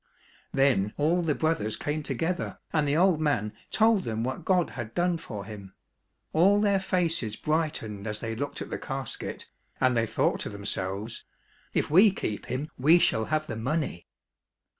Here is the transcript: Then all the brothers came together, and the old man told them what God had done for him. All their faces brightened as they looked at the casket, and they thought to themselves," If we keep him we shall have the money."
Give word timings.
Then 0.51 0.95
all 0.97 1.21
the 1.21 1.35
brothers 1.35 1.75
came 1.77 2.01
together, 2.01 2.57
and 2.73 2.87
the 2.87 2.97
old 2.97 3.21
man 3.21 3.53
told 3.69 4.03
them 4.03 4.23
what 4.23 4.43
God 4.43 4.71
had 4.71 4.95
done 4.95 5.19
for 5.19 5.45
him. 5.45 5.75
All 6.33 6.59
their 6.59 6.79
faces 6.79 7.35
brightened 7.35 8.07
as 8.07 8.17
they 8.17 8.35
looked 8.35 8.63
at 8.63 8.71
the 8.71 8.79
casket, 8.79 9.45
and 9.79 9.95
they 9.95 10.07
thought 10.07 10.39
to 10.39 10.49
themselves," 10.49 11.23
If 11.75 11.91
we 11.91 12.09
keep 12.09 12.47
him 12.47 12.71
we 12.79 12.97
shall 12.97 13.25
have 13.25 13.45
the 13.45 13.55
money." 13.55 14.07